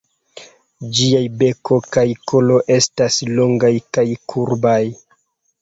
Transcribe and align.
Ĝiaj 0.99 1.19
beko 1.41 1.77
kaj 1.97 2.05
kolo 2.31 2.57
estas 2.77 3.21
longaj 3.41 3.73
kaj 3.99 4.07
kurbaj. 4.33 4.83